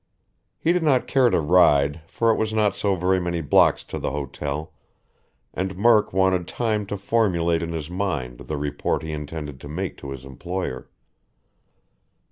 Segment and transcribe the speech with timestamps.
[0.57, 3.99] He did not care to ride, for it was not so very many blocks to
[3.99, 4.73] the hotel,
[5.53, 9.97] and Murk wanted time to formulate in his mind the report he intended to make
[9.97, 10.89] to his employer.